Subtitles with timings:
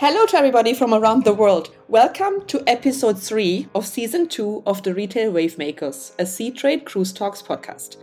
[0.00, 1.72] Hello to everybody from around the world.
[1.86, 7.40] Welcome to episode 3 of season 2 of the Retail Wavemakers, a Seatrade Cruise Talks
[7.40, 7.98] podcast.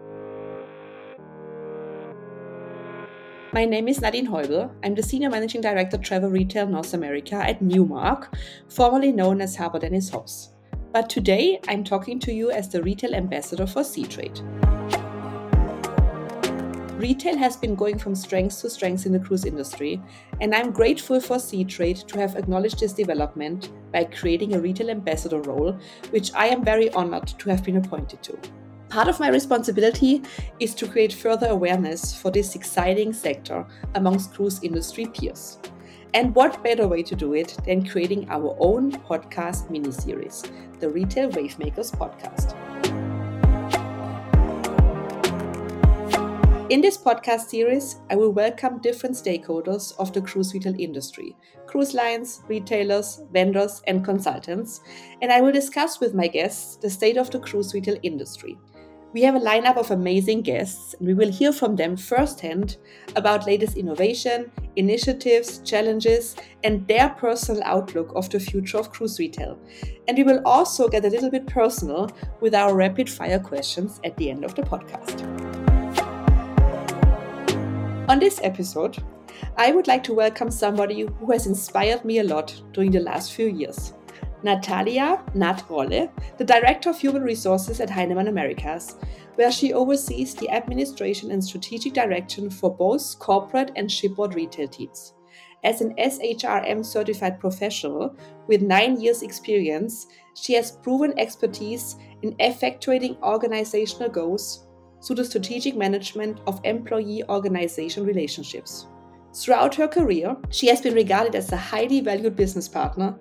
[3.51, 4.71] My name is Nadine Heubel.
[4.85, 8.37] I'm the Senior Managing Director Travel Retail North America at Newmark,
[8.69, 10.53] formerly known as Harbour Dennis House.
[10.93, 14.39] But today I'm talking to you as the Retail Ambassador for Seatrade.
[17.01, 19.99] Retail has been going from strength to strength in the cruise industry,
[20.39, 25.41] and I'm grateful for Seatrade to have acknowledged this development by creating a retail ambassador
[25.41, 25.75] role,
[26.11, 28.37] which I am very honored to have been appointed to.
[28.89, 30.21] Part of my responsibility
[30.59, 33.65] is to create further awareness for this exciting sector
[33.95, 35.57] amongst cruise industry peers.
[36.13, 40.43] And what better way to do it than creating our own podcast mini series,
[40.79, 42.70] the Retail Wavemakers podcast.
[46.71, 51.35] In this podcast series, I will welcome different stakeholders of the cruise retail industry
[51.67, 54.79] cruise lines, retailers, vendors, and consultants,
[55.21, 58.57] and I will discuss with my guests the state of the cruise retail industry.
[59.11, 62.77] We have a lineup of amazing guests, and we will hear from them firsthand
[63.17, 69.59] about latest innovation, initiatives, challenges, and their personal outlook of the future of cruise retail.
[70.07, 74.15] And we will also get a little bit personal with our rapid fire questions at
[74.15, 75.50] the end of the podcast.
[78.11, 79.01] On this episode,
[79.55, 83.31] I would like to welcome somebody who has inspired me a lot during the last
[83.31, 83.93] few years.
[84.43, 88.97] Natalia Nat Rolle, the Director of Human Resources at Heinemann Americas,
[89.35, 95.13] where she oversees the administration and strategic direction for both corporate and shipboard retail teams.
[95.63, 98.13] As an SHRM certified professional
[98.45, 104.67] with nine years' experience, she has proven expertise in effectuating organizational goals
[105.03, 108.87] through the strategic management of employee organization relationships.
[109.33, 113.17] Throughout her career, she has been regarded as a highly valued business partner,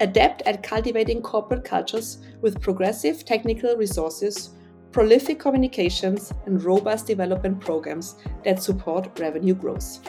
[0.00, 4.50] adept at cultivating corporate cultures with progressive technical resources,
[4.92, 10.08] prolific communications, and robust development programs that support revenue growth.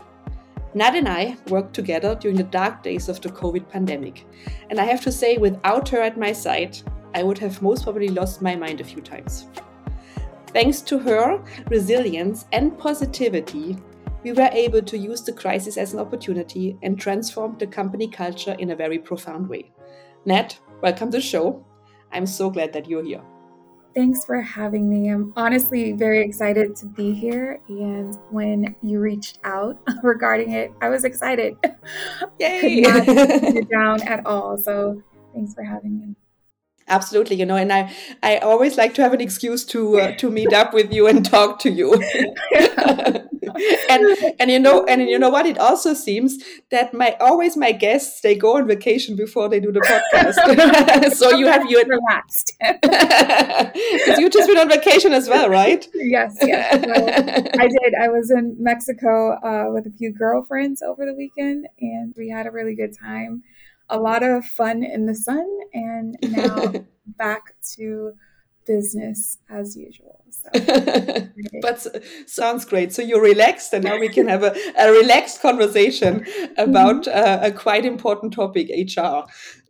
[0.75, 4.27] Nat and I worked together during the dark days of the COVID pandemic,
[4.69, 6.77] and I have to say, without her at my side,
[7.15, 9.47] I would have most probably lost my mind a few times.
[10.51, 13.77] Thanks to her resilience and positivity,
[14.23, 18.55] we were able to use the crisis as an opportunity and transform the company culture
[18.57, 19.71] in a very profound way.
[20.25, 21.63] Nat, welcome to the show.
[22.11, 23.21] I'm so glad that you're here.
[23.93, 25.09] Thanks for having me.
[25.09, 27.59] I'm honestly very excited to be here.
[27.69, 31.57] And when you reached out regarding it, I was excited.
[32.39, 32.81] Yay!
[32.81, 33.07] Could not
[33.55, 34.57] it down at all.
[34.57, 35.01] So
[35.35, 36.15] thanks for having me
[36.89, 37.91] absolutely you know and i
[38.23, 41.25] i always like to have an excuse to uh, to meet up with you and
[41.25, 41.95] talk to you.
[43.89, 45.45] And and you know and you know what?
[45.45, 46.37] It also seems
[46.71, 50.35] that my always my guests they go on vacation before they do the podcast.
[51.19, 52.55] So you have you relaxed.
[54.17, 55.87] You just been on vacation as well right?
[55.93, 56.73] Yes yes.
[57.59, 57.93] I did.
[57.99, 62.45] I was in mexico uh, with a few girlfriends over the weekend and we had
[62.47, 63.43] a really good time
[63.89, 66.73] a lot of fun in the sun and now
[67.07, 68.13] back to
[68.69, 70.23] business as usual.
[70.29, 70.49] So,
[71.61, 71.87] but
[72.27, 72.93] sounds great.
[72.93, 76.23] So you're relaxed, and now we can have a, a relaxed conversation
[76.57, 77.43] about mm-hmm.
[77.43, 79.21] uh, a quite important topic, HR.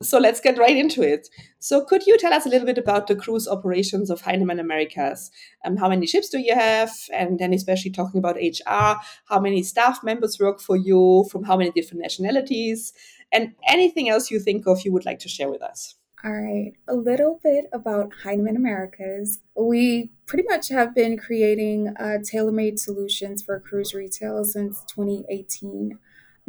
[0.02, 1.30] So let's get right into it.
[1.60, 5.32] So could you tell us a little bit about the cruise operations of Heinemann Americas?
[5.64, 6.92] Um, how many ships do you have?
[7.14, 11.56] And then especially talking about HR, how many staff members work for you from how
[11.56, 12.94] many different nationalities?
[13.32, 15.96] And anything else you think of you would like to share with us.
[16.24, 19.40] All right, a little bit about Heinemann Americas.
[19.56, 25.98] We pretty much have been creating uh, tailor made solutions for cruise retail since 2018.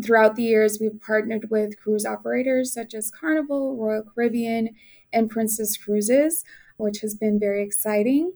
[0.03, 4.71] Throughout the years, we've partnered with cruise operators such as Carnival, Royal Caribbean,
[5.13, 6.45] and Princess Cruises,
[6.77, 8.33] which has been very exciting.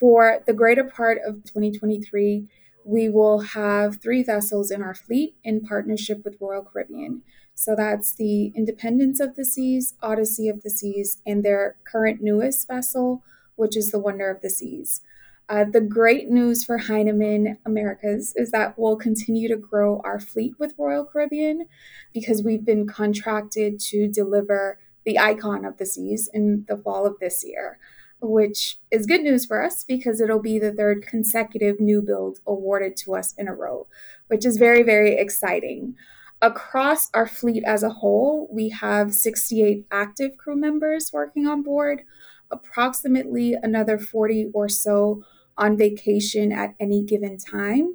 [0.00, 2.48] For the greater part of 2023,
[2.84, 7.22] we will have three vessels in our fleet in partnership with Royal Caribbean.
[7.54, 12.66] So that's the Independence of the Seas, Odyssey of the Seas, and their current newest
[12.66, 13.22] vessel,
[13.56, 15.00] which is the Wonder of the Seas.
[15.48, 20.54] Uh, the great news for Heinemann Americas is that we'll continue to grow our fleet
[20.58, 21.66] with Royal Caribbean
[22.14, 27.18] because we've been contracted to deliver the Icon of the Seas in the fall of
[27.18, 27.78] this year,
[28.20, 32.96] which is good news for us because it'll be the third consecutive new build awarded
[32.98, 33.86] to us in a row,
[34.28, 35.96] which is very, very exciting.
[36.42, 42.02] Across our fleet as a whole, we have 68 active crew members working on board,
[42.50, 45.22] approximately another 40 or so
[45.56, 47.94] on vacation at any given time.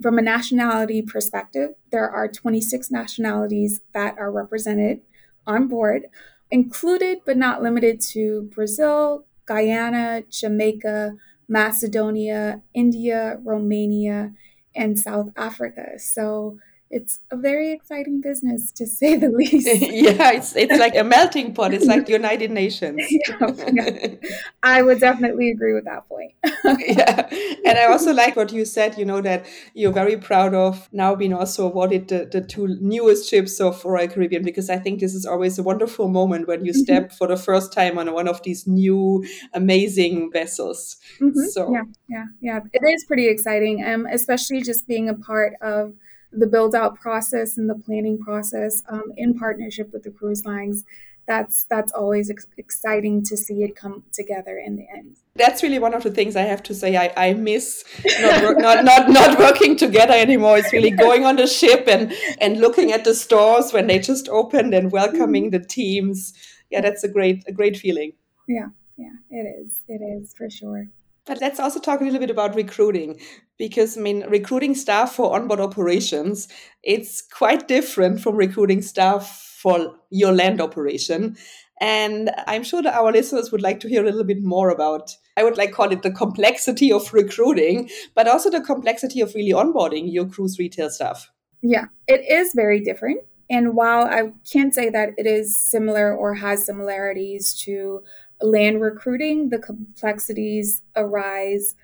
[0.00, 5.00] From a nationality perspective, there are 26 nationalities that are represented
[5.44, 6.06] on board,
[6.48, 11.16] included but not limited to Brazil, Guyana, Jamaica,
[11.48, 14.32] Macedonia, India, Romania,
[14.76, 15.98] and South Africa.
[15.98, 16.58] So
[16.90, 19.66] it's a very exciting business to say the least.
[19.80, 21.72] yeah, it's it's like a melting pot.
[21.72, 23.00] It's like the United Nations.
[23.10, 24.14] yeah, yeah.
[24.62, 26.32] I would definitely agree with that point.
[26.64, 27.28] yeah,
[27.64, 28.98] and I also like what you said.
[28.98, 33.30] You know that you're very proud of now being also awarded the, the two newest
[33.30, 36.72] ships of Royal Caribbean because I think this is always a wonderful moment when you
[36.72, 36.80] mm-hmm.
[36.80, 40.96] step for the first time on one of these new amazing vessels.
[41.20, 41.46] Mm-hmm.
[41.50, 45.94] So yeah, yeah, yeah, it is pretty exciting, um, especially just being a part of
[46.32, 50.84] the build out process and the planning process um, in partnership with the cruise lines
[51.30, 55.16] that's that's always ex- exciting to see it come together in the end.
[55.36, 56.96] That's really one of the things i have to say.
[56.96, 57.84] I, I miss
[58.20, 60.58] not, work, not, not not working together anymore.
[60.58, 64.28] It's really going on the ship and and looking at the stores when they just
[64.28, 66.34] opened and welcoming the teams.
[66.70, 68.12] Yeah that's a great a great feeling.
[68.48, 69.84] Yeah yeah it is.
[69.86, 70.88] It is for sure
[71.30, 73.16] but let's also talk a little bit about recruiting
[73.56, 76.48] because I mean recruiting staff for onboard operations
[76.82, 79.28] it's quite different from recruiting staff
[79.62, 81.36] for your land operation
[81.80, 85.14] and I'm sure that our listeners would like to hear a little bit more about
[85.36, 89.52] I would like call it the complexity of recruiting but also the complexity of really
[89.52, 91.30] onboarding your cruise retail staff.
[91.62, 96.34] Yeah, it is very different and while I can't say that it is similar or
[96.34, 98.02] has similarities to
[98.42, 101.74] land recruiting, the complexities arise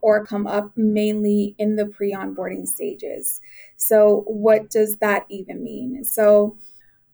[0.00, 3.40] or come up mainly in the pre onboarding stages.
[3.76, 6.04] So, what does that even mean?
[6.04, 6.56] So,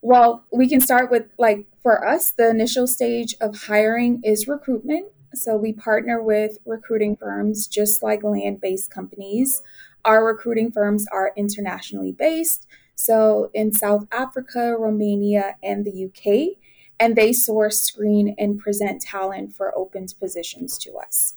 [0.00, 5.06] well, we can start with like for us, the initial stage of hiring is recruitment.
[5.34, 9.62] So, we partner with recruiting firms just like land based companies.
[10.04, 12.66] Our recruiting firms are internationally based.
[12.94, 16.58] So, in South Africa, Romania, and the UK
[17.02, 21.34] and they source, screen, and present talent for open positions to us.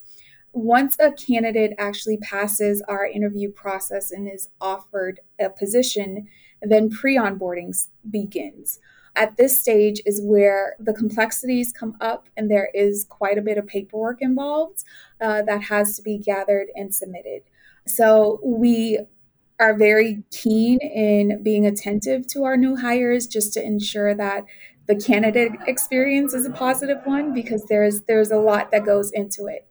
[0.52, 6.28] Once a candidate actually passes our interview process and is offered a position,
[6.62, 7.76] then pre onboarding
[8.08, 8.78] begins.
[9.16, 13.58] At this stage is where the complexities come up, and there is quite a bit
[13.58, 14.84] of paperwork involved
[15.20, 17.42] uh, that has to be gathered and submitted.
[17.88, 19.00] So we
[19.58, 24.44] are very keen in being attentive to our new hires just to ensure that
[24.86, 29.46] the candidate experience is a positive one because there's there's a lot that goes into
[29.46, 29.66] it.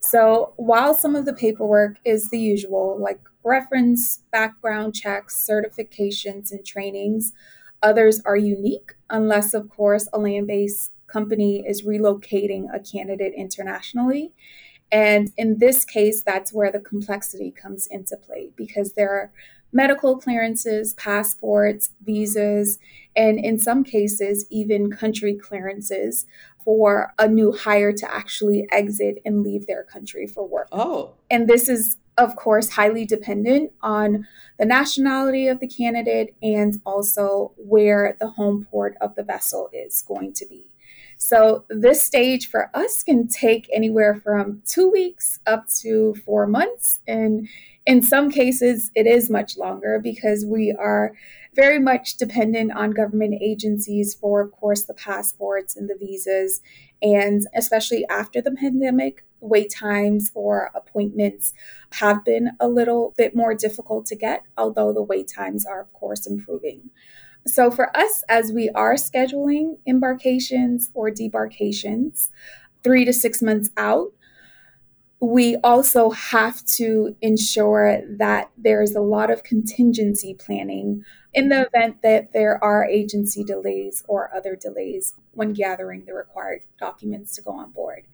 [0.00, 6.64] So while some of the paperwork is the usual, like reference, background checks, certifications, and
[6.64, 7.32] trainings,
[7.82, 14.32] others are unique, unless, of course, a land based company is relocating a candidate internationally.
[14.92, 19.32] And in this case, that's where the complexity comes into play because there are
[19.72, 22.78] medical clearances, passports, visas,
[23.14, 26.26] and in some cases, even country clearances
[26.64, 30.68] for a new hire to actually exit and leave their country for work.
[30.72, 31.14] Oh.
[31.30, 34.26] And this is, of course, highly dependent on
[34.58, 40.02] the nationality of the candidate and also where the home port of the vessel is
[40.02, 40.72] going to be.
[41.18, 47.00] So, this stage for us can take anywhere from two weeks up to four months.
[47.06, 47.48] And
[47.86, 51.12] in some cases, it is much longer because we are
[51.54, 56.60] very much dependent on government agencies for, of course, the passports and the visas.
[57.00, 61.54] And especially after the pandemic, wait times for appointments
[61.92, 65.92] have been a little bit more difficult to get, although the wait times are, of
[65.92, 66.90] course, improving.
[67.46, 72.30] So, for us, as we are scheduling embarkations or debarkations
[72.82, 74.12] three to six months out,
[75.20, 82.02] we also have to ensure that there's a lot of contingency planning in the event
[82.02, 87.52] that there are agency delays or other delays when gathering the required documents to go
[87.52, 88.06] on board.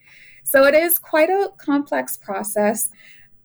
[0.44, 2.90] So it is quite a complex process.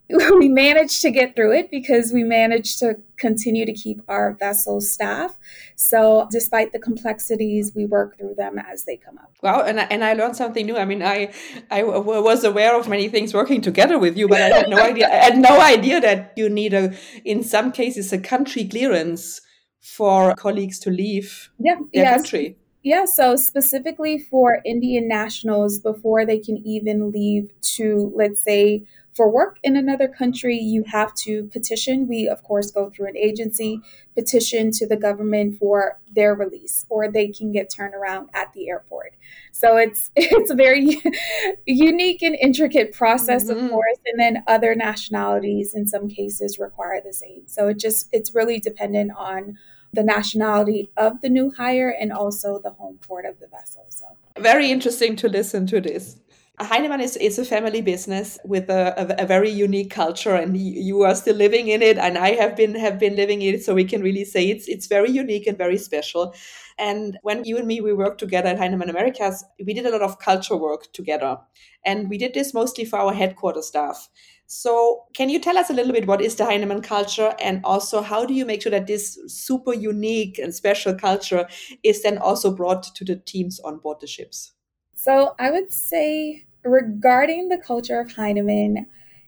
[0.39, 4.79] we managed to get through it because we managed to continue to keep our vessel
[4.79, 5.37] staff.
[5.75, 9.33] So, despite the complexities, we work through them as they come up.
[9.43, 10.77] Wow, and I, and I learned something new.
[10.77, 11.33] I mean, I
[11.69, 15.07] I was aware of many things working together with you, but I had no idea.
[15.07, 16.95] I had no idea that you need a,
[17.25, 19.41] in some cases, a country clearance
[19.81, 22.15] for colleagues to leave yeah, their yes.
[22.15, 22.57] country.
[22.83, 28.85] Yeah, so specifically for Indian nationals, before they can even leave to, let's say,
[29.17, 32.07] for work in another country, you have to petition.
[32.07, 33.81] We, of course, go through an agency,
[34.13, 38.69] petition to the government for their release, or they can get turned around at the
[38.69, 39.15] airport.
[39.51, 41.01] So it's it's a very
[41.65, 43.65] unique and intricate process, mm-hmm.
[43.65, 43.97] of course.
[44.05, 47.41] And then other nationalities, in some cases, require the same.
[47.47, 49.57] So it just it's really dependent on
[49.93, 53.85] the nationality of the new hire and also the home port of the vessel.
[53.89, 54.05] So
[54.37, 56.17] very interesting to listen to this.
[56.59, 61.03] Heinemann is, is a family business with a, a, a, very unique culture, and you
[61.03, 63.75] are still living in it, and I have been have been living in it, so
[63.75, 66.33] we can really say it's it's very unique and very special.
[66.79, 70.01] And when you and me we worked together at Heinemann Americas, we did a lot
[70.01, 71.37] of culture work together,
[71.85, 74.09] and we did this mostly for our headquarters staff.
[74.47, 78.01] So, can you tell us a little bit what is the Heinemann culture, and also
[78.01, 81.47] how do you make sure that this super unique and special culture
[81.83, 84.53] is then also brought to the teams on board the ships?
[84.95, 88.87] So, I would say regarding the culture of Heinemann,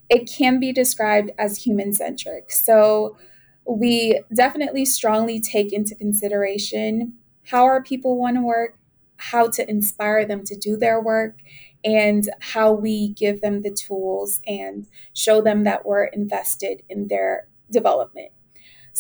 [0.09, 2.51] it can be described as human centric.
[2.51, 3.17] So
[3.65, 7.13] we definitely strongly take into consideration
[7.45, 8.77] how our people want to work,
[9.17, 11.37] how to inspire them to do their work,
[11.83, 17.47] and how we give them the tools and show them that we're invested in their
[17.71, 18.31] development.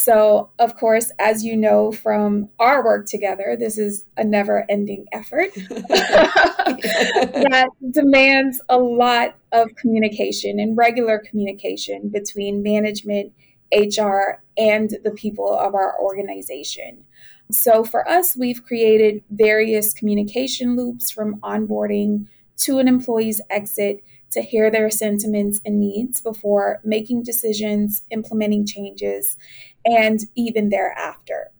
[0.01, 5.03] So, of course, as you know from our work together, this is a never ending
[5.11, 5.53] effort
[5.89, 13.33] that demands a lot of communication and regular communication between management,
[13.73, 17.03] HR, and the people of our organization.
[17.51, 22.27] So, for us, we've created various communication loops from onboarding
[22.59, 29.37] to an employee's exit to hear their sentiments and needs before making decisions, implementing changes,
[29.85, 31.51] and even thereafter.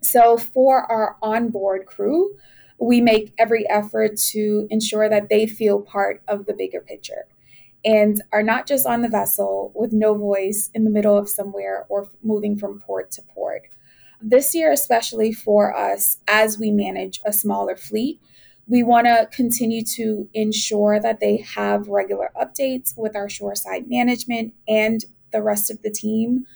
[0.00, 2.36] So, for our onboard crew,
[2.78, 7.26] we make every effort to ensure that they feel part of the bigger picture
[7.84, 11.86] and are not just on the vessel with no voice in the middle of somewhere
[11.88, 13.62] or moving from port to port.
[14.20, 18.20] This year, especially for us, as we manage a smaller fleet,
[18.68, 24.52] we want to continue to ensure that they have regular updates with our shoreside management
[24.68, 26.46] and the rest of the team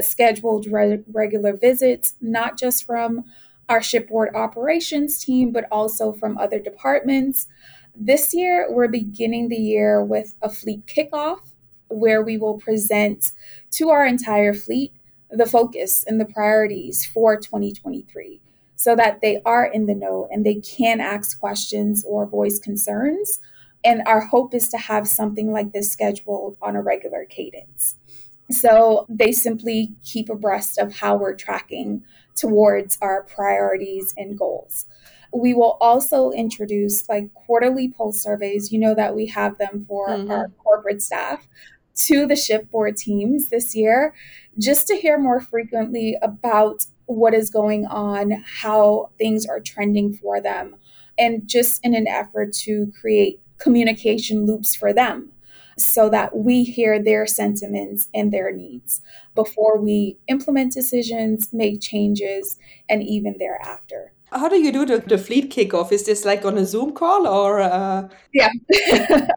[0.00, 3.24] scheduled re- regular visits, not just from
[3.68, 7.46] our shipboard operations team, but also from other departments.
[7.94, 11.40] This year, we're beginning the year with a fleet kickoff
[11.88, 13.32] where we will present
[13.72, 14.92] to our entire fleet
[15.30, 18.40] the focus and the priorities for 2023
[18.80, 23.38] so that they are in the know and they can ask questions or voice concerns.
[23.84, 27.96] And our hope is to have something like this scheduled on a regular cadence.
[28.50, 34.86] So they simply keep abreast of how we're tracking towards our priorities and goals.
[35.30, 38.72] We will also introduce like quarterly pulse surveys.
[38.72, 40.30] You know that we have them for mm-hmm.
[40.30, 41.46] our corporate staff
[42.06, 44.14] to the shipboard teams this year,
[44.58, 48.30] just to hear more frequently about what is going on,
[48.62, 50.76] how things are trending for them,
[51.18, 55.30] and just in an effort to create communication loops for them
[55.76, 59.00] so that we hear their sentiments and their needs
[59.34, 64.12] before we implement decisions, make changes, and even thereafter.
[64.32, 65.90] How do you do the, the fleet kickoff?
[65.90, 67.60] Is this like on a Zoom call or?
[67.60, 68.08] Uh...
[68.32, 68.50] Yeah.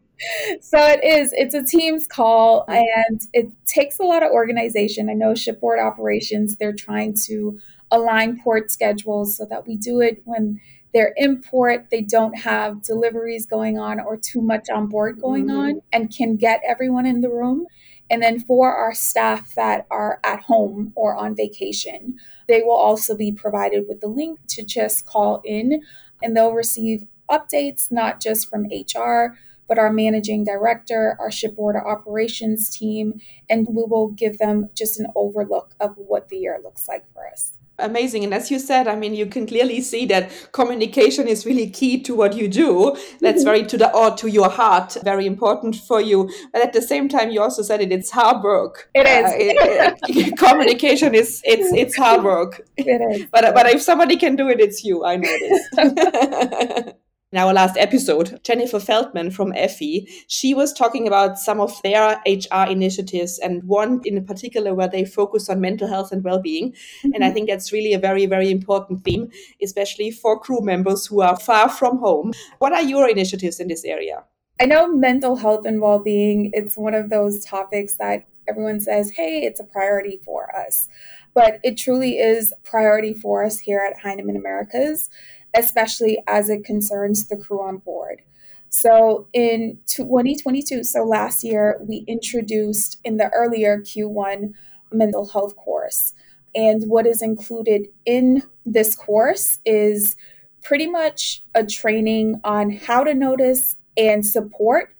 [0.61, 1.33] so it is.
[1.33, 5.09] It's a Teams call and it takes a lot of organization.
[5.09, 7.59] I know shipboard operations, they're trying to
[7.91, 10.59] align port schedules so that we do it when
[10.93, 15.47] they're in port, they don't have deliveries going on or too much on board going
[15.47, 15.57] mm-hmm.
[15.57, 17.65] on, and can get everyone in the room.
[18.09, 23.15] And then for our staff that are at home or on vacation, they will also
[23.15, 25.81] be provided with the link to just call in
[26.21, 29.35] and they'll receive updates, not just from HR,
[29.67, 35.07] but our managing director, our shipboard operations team, and we will give them just an
[35.15, 37.53] overlook of what the year looks like for us.
[37.79, 38.23] Amazing.
[38.23, 41.99] And as you said i mean you can clearly see that communication is really key
[42.03, 42.95] to what you do.
[43.19, 43.45] That's mm-hmm.
[43.45, 46.29] very to the or to your heart very important for you.
[46.51, 48.89] But at the same time you also said it it's hard work.
[48.93, 49.25] It is.
[49.25, 52.61] Uh, it, it, communication is it's it's hard work.
[52.77, 53.25] It is.
[53.31, 55.03] But but if somebody can do it it's you.
[55.03, 56.93] I know this
[57.33, 62.21] in our last episode, Jennifer Feldman from Effy, she was talking about some of their
[62.27, 66.73] HR initiatives and one in particular where they focus on mental health and well-being.
[66.73, 67.13] Mm-hmm.
[67.15, 67.33] And I mm-hmm.
[67.33, 69.31] think that's really a very, very important theme,
[69.63, 72.33] especially for crew members who are far from home.
[72.59, 74.25] What are your initiatives in this area?
[74.61, 79.41] I know mental health and well-being, it's one of those topics that everyone says, hey,
[79.41, 80.87] it's a priority for us.
[81.33, 85.09] But it truly is priority for us here at Heinemann Americas
[85.55, 88.21] especially as it concerns the crew on board.
[88.69, 94.53] So in 2022, so last year, we introduced in the earlier Q1
[94.91, 96.13] mental health course.
[96.55, 100.15] And what is included in this course is
[100.63, 104.95] pretty much a training on how to notice and support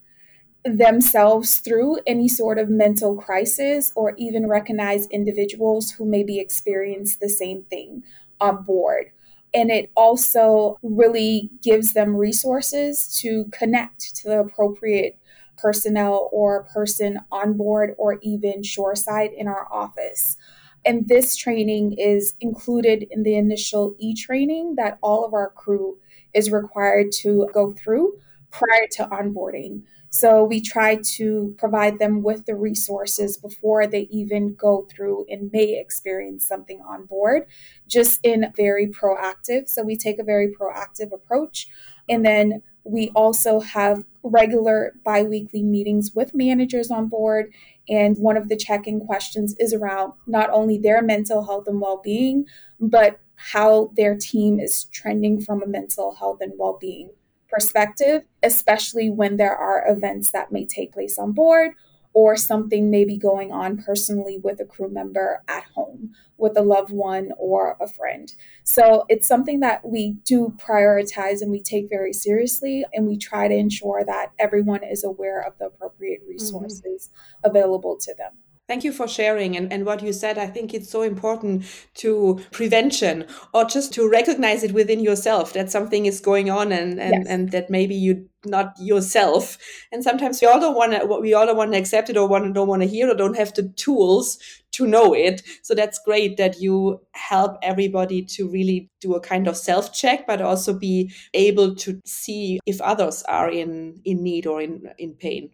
[0.66, 7.30] themselves through any sort of mental crisis or even recognize individuals who maybe experience the
[7.30, 8.04] same thing
[8.40, 9.12] on board.
[9.54, 15.18] And it also really gives them resources to connect to the appropriate
[15.58, 20.38] personnel or person on board or even shoreside in our office.
[20.86, 25.98] And this training is included in the initial e training that all of our crew
[26.34, 28.14] is required to go through
[28.52, 29.84] prior to onboarding.
[30.14, 35.52] So we try to provide them with the resources before they even go through and
[35.52, 37.48] may experience something on board,
[37.88, 39.68] just in very proactive.
[39.68, 41.68] So we take a very proactive approach.
[42.08, 47.52] And then we also have regular biweekly meetings with managers on board.
[47.90, 51.82] And one of the check in questions is around not only their mental health and
[51.82, 52.46] well being,
[52.80, 57.10] but how their team is trending from a mental health and well being
[57.54, 61.72] perspective, especially when there are events that may take place on board
[62.14, 66.62] or something may be going on personally with a crew member at home with a
[66.62, 68.34] loved one or a friend.
[68.64, 73.48] So it's something that we do prioritize and we take very seriously, and we try
[73.48, 76.32] to ensure that everyone is aware of the appropriate mm-hmm.
[76.32, 77.50] resources mm-hmm.
[77.50, 78.34] available to them.
[78.66, 79.58] Thank you for sharing.
[79.58, 81.66] And, and what you said, I think it's so important
[81.96, 86.98] to prevention or just to recognize it within yourself that something is going on and,
[87.00, 87.26] and, yes.
[87.28, 89.58] and that maybe you not yourself.
[89.92, 92.28] And sometimes we all don't want to, we all don't want to accept it or
[92.28, 94.38] want, don't want to hear or don't have the tools
[94.74, 95.42] to know it.
[95.62, 100.26] So that's great that you help everybody to really do a kind of self check,
[100.26, 105.16] but also be able to see if others are in, in need or in, in
[105.16, 105.52] pain.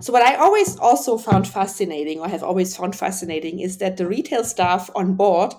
[0.00, 4.06] So what I always also found fascinating or have always found fascinating is that the
[4.06, 5.54] retail staff on board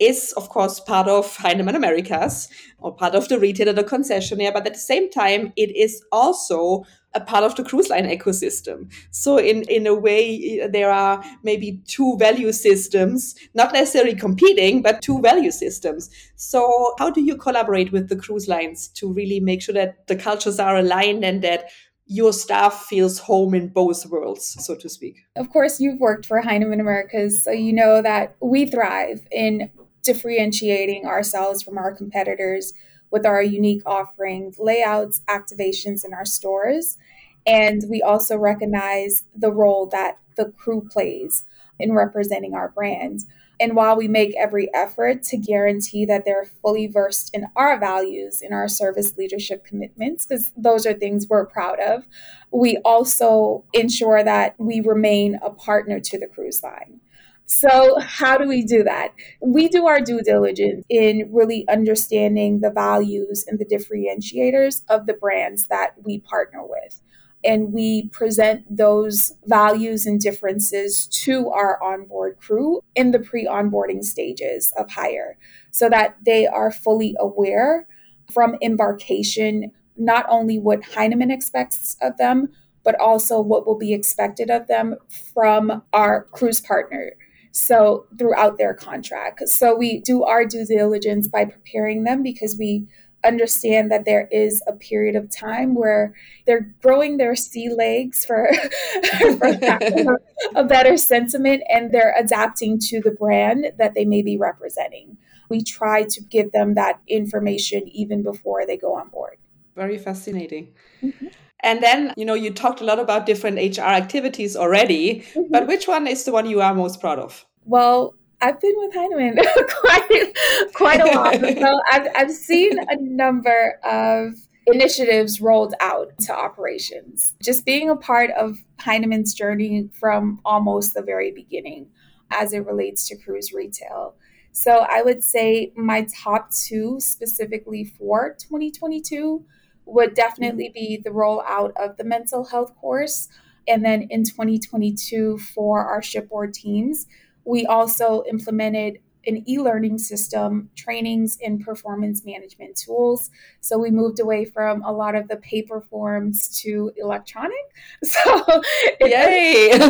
[0.00, 4.66] is of course part of Heinemann Americas or part of the retailer, the concessionaire, but
[4.66, 8.92] at the same time it is also a part of the cruise line ecosystem.
[9.12, 14.82] So in, in a way, uh, there are maybe two value systems, not necessarily competing,
[14.82, 16.10] but two value systems.
[16.34, 20.16] So how do you collaborate with the cruise lines to really make sure that the
[20.16, 21.70] cultures are aligned and that
[22.06, 25.24] your staff feels home in both worlds, so to speak.
[25.36, 29.70] Of course, you've worked for Heinemann Americas, so you know that we thrive in
[30.02, 32.74] differentiating ourselves from our competitors
[33.10, 36.98] with our unique offerings, layouts, activations in our stores.
[37.46, 41.44] And we also recognize the role that the crew plays
[41.78, 43.24] in representing our brand.
[43.60, 48.42] And while we make every effort to guarantee that they're fully versed in our values,
[48.42, 52.06] in our service leadership commitments, because those are things we're proud of,
[52.50, 57.00] we also ensure that we remain a partner to the cruise line.
[57.46, 59.12] So, how do we do that?
[59.40, 65.12] We do our due diligence in really understanding the values and the differentiators of the
[65.12, 67.02] brands that we partner with
[67.44, 74.04] and we present those values and differences to our onboard crew in the pre onboarding
[74.04, 75.36] stages of hire
[75.70, 77.86] so that they are fully aware
[78.32, 82.48] from embarkation not only what Heinemann expects of them,
[82.84, 84.96] but also what will be expected of them
[85.32, 87.12] from our cruise partner.
[87.52, 89.48] So, throughout their contract.
[89.48, 92.88] So, we do our due diligence by preparing them because we
[93.24, 96.14] understand that there is a period of time where
[96.46, 98.48] they're growing their sea legs for,
[99.38, 100.18] for
[100.54, 105.16] a better sentiment and they're adapting to the brand that they may be representing.
[105.48, 109.36] We try to give them that information even before they go on board.
[109.74, 110.74] Very fascinating.
[111.02, 111.26] Mm-hmm.
[111.60, 115.50] And then, you know, you talked a lot about different HR activities already, mm-hmm.
[115.50, 117.44] but which one is the one you are most proud of?
[117.64, 119.36] Well, I've been with Heinemann
[119.80, 120.36] quite
[120.74, 121.40] quite a lot.
[121.40, 124.34] so I've I've seen a number of
[124.66, 127.32] initiatives rolled out to operations.
[127.42, 131.86] Just being a part of Heinemann's journey from almost the very beginning
[132.30, 134.14] as it relates to cruise retail.
[134.52, 139.42] So I would say my top two specifically for 2022
[139.86, 143.28] would definitely be the rollout of the mental health course.
[143.66, 147.06] And then in 2022 for our shipboard teams,
[147.44, 153.30] we also implemented an e-learning system, trainings in performance management tools.
[153.60, 157.54] So we moved away from a lot of the paper forms to electronic.
[158.02, 158.20] So
[159.00, 159.70] yay!
[159.72, 159.88] so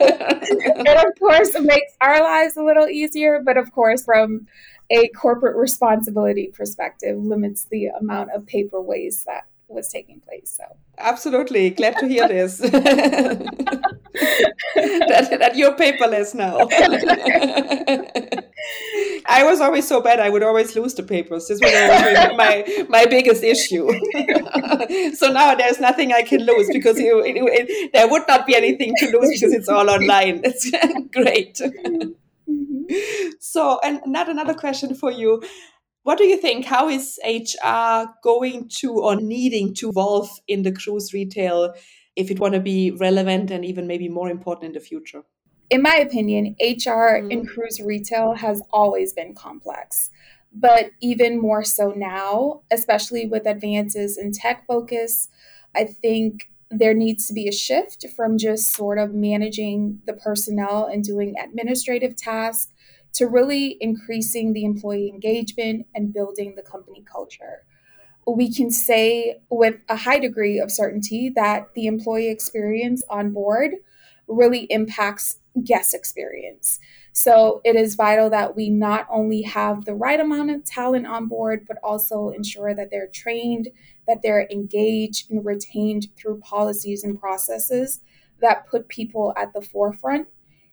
[0.00, 4.46] it of course makes our lives a little easier, but of course from
[4.90, 10.56] a corporate responsibility perspective limits the amount of paper waste that was taking place.
[10.56, 10.64] So
[10.98, 12.58] absolutely glad to hear this.
[12.58, 13.46] that,
[14.74, 16.68] that you're paperless now.
[19.26, 20.20] I was always so bad.
[20.20, 21.48] I would always lose the papers.
[21.48, 23.88] This was always my my biggest issue.
[25.14, 28.54] so now there's nothing I can lose because you, it, it, there would not be
[28.56, 30.40] anything to lose because it's all online.
[30.44, 30.70] It's
[31.12, 31.54] great.
[31.56, 33.30] Mm-hmm.
[33.38, 35.42] So, and not another question for you.
[36.02, 36.64] What do you think?
[36.64, 41.74] How is HR going to or needing to evolve in the cruise retail
[42.16, 45.22] if it want to be relevant and even maybe more important in the future?
[45.68, 47.30] In my opinion, HR mm.
[47.30, 50.10] in cruise retail has always been complex,
[50.52, 55.28] but even more so now, especially with advances in tech focus.
[55.76, 60.86] I think there needs to be a shift from just sort of managing the personnel
[60.86, 62.72] and doing administrative tasks
[63.14, 67.64] to really increasing the employee engagement and building the company culture.
[68.26, 73.72] We can say with a high degree of certainty that the employee experience on board
[74.28, 76.78] really impacts guest experience.
[77.12, 81.26] So it is vital that we not only have the right amount of talent on
[81.26, 83.68] board, but also ensure that they're trained,
[84.06, 88.00] that they're engaged and retained through policies and processes
[88.40, 90.28] that put people at the forefront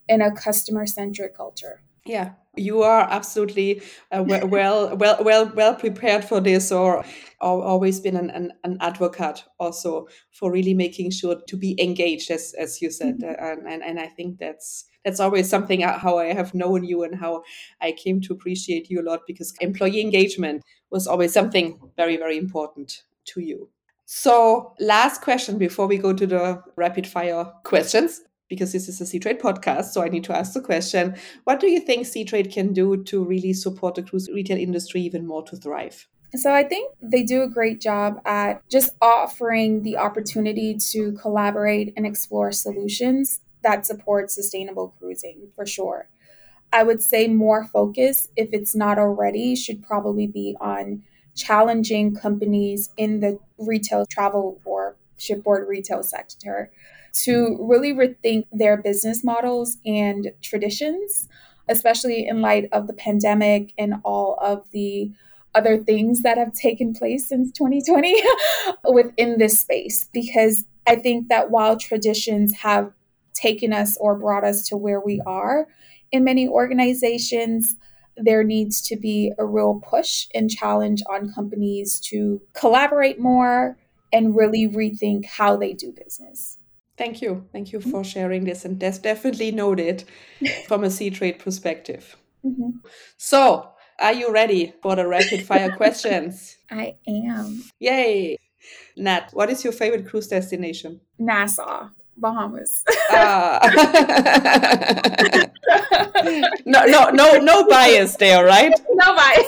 [0.08, 1.82] in a customer centric culture.
[2.08, 7.04] Yeah, you are absolutely uh, well, well, well, well prepared for this, or,
[7.42, 12.32] or always been an, an, an, advocate also for really making sure to be engaged,
[12.32, 13.44] as as you said, mm-hmm.
[13.44, 17.04] uh, and and I think that's that's always something uh, how I have known you
[17.04, 17.44] and how
[17.82, 22.38] I came to appreciate you a lot because employee engagement was always something very very
[22.38, 23.70] important to you.
[24.10, 29.04] So, last question before we go to the rapid fire questions because this is a
[29.04, 32.74] Seatrade podcast, so I need to ask the question what do you think Seatrade can
[32.74, 36.08] do to really support the cruise retail industry even more to thrive?
[36.36, 41.94] So I think they do a great job at just offering the opportunity to collaborate
[41.96, 46.10] and explore solutions that support sustainable cruising for sure.
[46.72, 52.90] I would say more focus, if it's not already, should probably be on challenging companies
[52.98, 56.72] in the retail travel or shipboard retail sector
[57.24, 61.28] to really rethink their business models and traditions,
[61.68, 65.12] especially in light of the pandemic and all of the
[65.56, 68.22] other things that have taken place since 2020
[68.94, 70.10] within this space.
[70.14, 72.92] Because I think that while traditions have
[73.34, 75.68] taken us or brought us to where we are
[76.12, 77.76] in many organizations,
[78.16, 83.78] there needs to be a real push and challenge on companies to collaborate more
[84.12, 86.57] and really rethink how they do business.
[86.98, 87.46] Thank you.
[87.52, 88.66] Thank you for sharing this.
[88.66, 90.04] And that's definitely noted
[90.68, 92.18] from a Seatrade perspective.
[92.44, 92.80] Mm-hmm.
[93.18, 96.58] So, are you ready for the rapid fire questions?
[96.72, 97.64] I am.
[97.80, 98.38] Yay.
[98.96, 101.02] Nat, what is your favorite cruise destination?
[101.20, 101.90] Nassau.
[102.18, 102.84] Bahamas.
[103.10, 103.60] Uh,
[106.66, 108.74] no, no, no, no bias there, right?
[108.94, 109.48] No bias.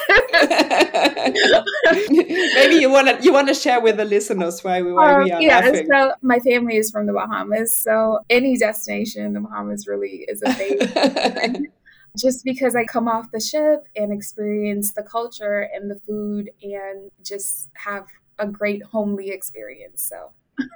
[2.10, 5.24] Maybe you want to you want to share with the listeners why we why um,
[5.24, 5.88] we are yeah, laughing.
[5.92, 10.42] so my family is from the Bahamas, so any destination in the Bahamas really is
[10.44, 11.72] a favorite.
[12.18, 17.12] just because I come off the ship and experience the culture and the food and
[17.24, 18.06] just have
[18.38, 20.02] a great homely experience.
[20.02, 20.32] So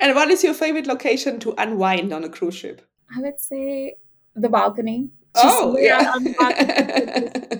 [0.00, 2.86] and what is your favorite location to unwind on a cruise ship?
[3.14, 3.96] I would say
[4.34, 5.10] the balcony.
[5.34, 6.14] Oh, just oh, yeah.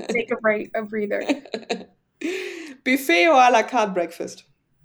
[0.09, 1.23] take a break, a breather.
[2.85, 4.45] Buffet or a la carte breakfast?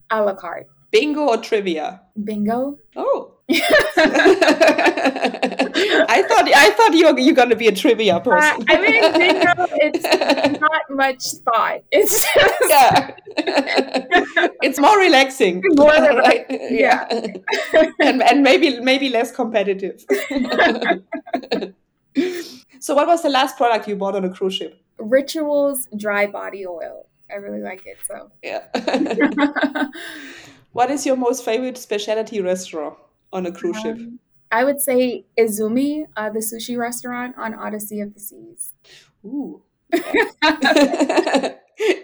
[0.10, 0.68] A la carte.
[0.92, 2.02] Bingo or trivia?
[2.24, 2.78] Bingo.
[2.96, 3.35] Oh.
[3.50, 3.58] I
[6.28, 8.64] thought I thought you were you're gonna be a trivia person.
[8.64, 11.84] Uh, I mean, bingo, it's not much thought.
[11.92, 13.12] It's just yeah,
[14.64, 15.62] it's more relaxing.
[15.76, 16.44] More right?
[16.50, 17.08] yeah,
[18.00, 20.04] and and maybe maybe less competitive.
[22.80, 24.82] so, what was the last product you bought on a cruise ship?
[24.98, 27.06] Rituals dry body oil.
[27.30, 28.00] I really like it.
[28.08, 28.66] So yeah.
[30.72, 32.96] what is your most favorite specialty restaurant?
[33.32, 33.98] On a cruise ship?
[33.98, 34.20] Um,
[34.52, 38.74] I would say Izumi, uh, the sushi restaurant on Odyssey of the Seas.
[39.26, 39.64] Ooh.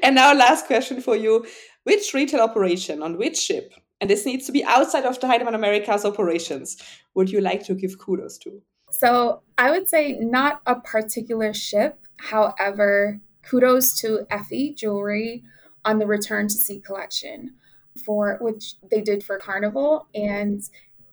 [0.03, 1.45] and now, last question for you:
[1.83, 5.55] Which retail operation on which ship, and this needs to be outside of the Heinemann
[5.55, 6.77] Americas operations,
[7.13, 8.61] would you like to give kudos to?
[8.91, 11.99] So I would say not a particular ship.
[12.17, 15.43] However, kudos to Effy Jewelry
[15.85, 17.55] on the Return to Sea collection
[18.05, 20.61] for which they did for Carnival and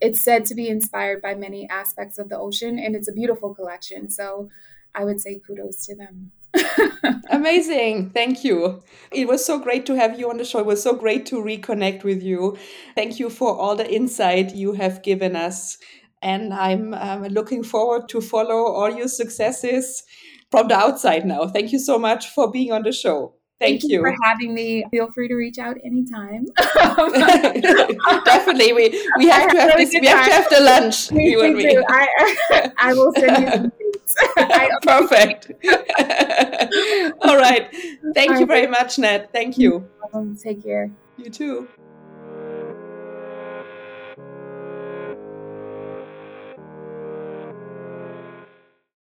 [0.00, 3.54] it's said to be inspired by many aspects of the ocean and it's a beautiful
[3.54, 4.48] collection so
[4.94, 6.32] i would say kudos to them
[7.30, 8.10] Amazing.
[8.10, 8.82] Thank you.
[9.12, 10.60] It was so great to have you on the show.
[10.60, 12.56] It was so great to reconnect with you.
[12.94, 15.78] Thank you for all the insight you have given us.
[16.22, 20.02] And I'm um, looking forward to follow all your successes
[20.50, 21.46] from the outside now.
[21.46, 23.37] Thank you so much for being on the show.
[23.60, 23.98] Thank, Thank you.
[23.98, 24.84] you for having me.
[24.92, 26.46] Feel free to reach out anytime.
[28.24, 29.92] Definitely, we we have to have this.
[29.92, 31.10] We have to have the lunch.
[31.10, 31.82] Me, you and me too.
[31.88, 34.14] I, I will send you some dates.
[34.82, 35.50] Perfect.
[37.22, 37.68] All right.
[38.14, 39.32] Thank you very much, Ned.
[39.32, 39.88] Thank you.
[40.14, 40.92] um, Take care.
[41.16, 41.66] You too.